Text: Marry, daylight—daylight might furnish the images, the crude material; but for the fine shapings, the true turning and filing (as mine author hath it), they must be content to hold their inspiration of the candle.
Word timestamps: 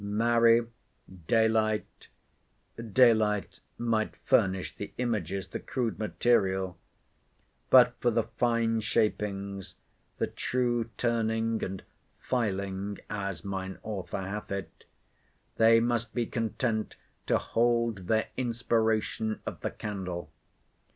Marry, 0.03 0.65
daylight—daylight 1.27 3.59
might 3.77 4.15
furnish 4.25 4.75
the 4.75 4.91
images, 4.97 5.49
the 5.49 5.59
crude 5.59 5.99
material; 5.99 6.75
but 7.69 7.93
for 7.99 8.09
the 8.09 8.23
fine 8.23 8.79
shapings, 8.79 9.75
the 10.17 10.25
true 10.25 10.89
turning 10.97 11.63
and 11.63 11.83
filing 12.19 12.97
(as 13.11 13.45
mine 13.45 13.77
author 13.83 14.21
hath 14.21 14.51
it), 14.51 14.85
they 15.57 15.79
must 15.79 16.15
be 16.15 16.25
content 16.25 16.95
to 17.27 17.37
hold 17.37 18.07
their 18.07 18.29
inspiration 18.35 19.39
of 19.45 19.59
the 19.59 19.69
candle. 19.69 20.31